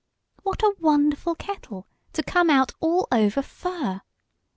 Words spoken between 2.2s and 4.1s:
come out all over fur!